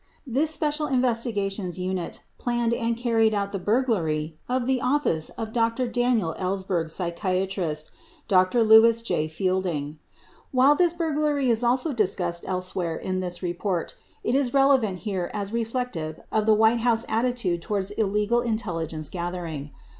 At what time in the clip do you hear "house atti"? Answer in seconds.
16.79-17.35